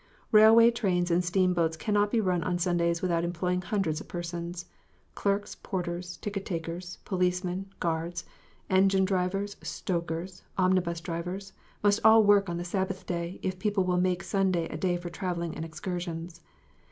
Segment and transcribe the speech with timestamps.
[0.31, 4.65] Railway trains and steamboats cannot be run on Sundays without employing hundreds of persons.
[5.13, 8.25] Clerks, porters, ticket takers, policemen, guards,
[8.67, 11.53] engine drivers, stokers, omnibus drivers,
[11.83, 15.11] must all work on the Sabbath Day, if people will make Sunday a day for
[15.11, 16.41] travelling and excursions.